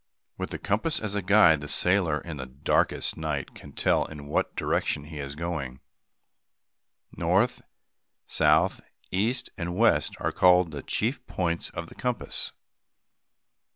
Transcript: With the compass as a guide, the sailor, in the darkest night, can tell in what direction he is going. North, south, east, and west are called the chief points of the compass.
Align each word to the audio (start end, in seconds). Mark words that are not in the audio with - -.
With 0.35 0.49
the 0.49 0.57
compass 0.57 0.99
as 0.99 1.13
a 1.13 1.21
guide, 1.21 1.61
the 1.61 1.67
sailor, 1.67 2.21
in 2.21 2.37
the 2.37 2.47
darkest 2.47 3.17
night, 3.17 3.53
can 3.53 3.71
tell 3.71 4.03
in 4.05 4.25
what 4.25 4.55
direction 4.55 5.03
he 5.03 5.19
is 5.19 5.35
going. 5.35 5.79
North, 7.15 7.61
south, 8.25 8.81
east, 9.11 9.51
and 9.59 9.75
west 9.75 10.15
are 10.19 10.31
called 10.31 10.71
the 10.71 10.81
chief 10.81 11.23
points 11.27 11.69
of 11.69 11.85
the 11.85 11.93
compass. 11.93 12.51